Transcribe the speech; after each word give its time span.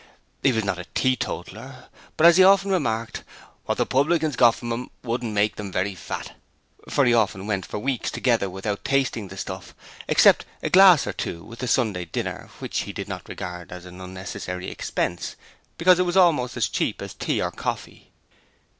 He 0.41 0.51
was 0.51 0.63
not 0.65 0.79
a 0.79 0.85
teetotaller, 0.95 1.85
but 2.17 2.25
as 2.25 2.37
he 2.37 2.43
often 2.43 2.71
remarked, 2.71 3.23
'what 3.65 3.77
the 3.77 3.85
publicans 3.85 4.35
got 4.35 4.55
from 4.55 4.71
him 4.71 4.89
wouldn't 5.03 5.31
make 5.31 5.57
them 5.57 5.71
very 5.71 5.93
fat', 5.93 6.33
for 6.89 7.05
he 7.05 7.13
often 7.13 7.45
went 7.45 7.67
for 7.67 7.77
weeks 7.77 8.09
together 8.09 8.49
without 8.49 8.83
tasting 8.83 9.27
the 9.27 9.37
stuff, 9.37 9.75
except 10.07 10.43
a 10.63 10.71
glass 10.71 11.05
or 11.05 11.13
two 11.13 11.43
with 11.43 11.59
the 11.59 11.67
Sunday 11.67 12.05
dinner, 12.05 12.49
which 12.57 12.79
he 12.79 12.93
did 12.93 13.07
not 13.07 13.29
regard 13.29 13.71
as 13.71 13.85
an 13.85 14.01
unnecessary 14.01 14.71
expense, 14.71 15.35
because 15.77 15.99
it 15.99 16.03
was 16.07 16.17
almost 16.17 16.57
as 16.57 16.67
cheap 16.67 16.99
as 16.99 17.13
tea 17.13 17.39
or 17.39 17.51
coffee. 17.51 18.11